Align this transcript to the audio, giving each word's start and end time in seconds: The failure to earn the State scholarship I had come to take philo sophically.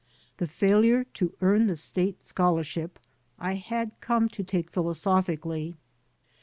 The 0.37 0.47
failure 0.47 1.03
to 1.13 1.33
earn 1.41 1.67
the 1.67 1.75
State 1.75 2.23
scholarship 2.23 2.97
I 3.37 3.53
had 3.53 3.91
come 4.01 4.29
to 4.29 4.43
take 4.43 4.71
philo 4.71 4.93
sophically. 4.93 5.75